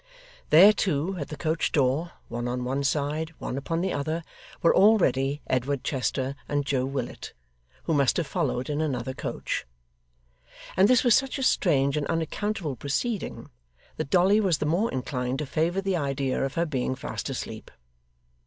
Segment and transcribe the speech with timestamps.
[0.49, 4.23] There too, at the coach door, one on one side, one upon the other,
[4.63, 7.33] were already Edward Chester and Joe Willet,
[7.83, 9.63] who must have followed in another coach:
[10.75, 13.51] and this was such a strange and unaccountable proceeding,
[13.97, 17.69] that Dolly was the more inclined to favour the idea of her being fast asleep.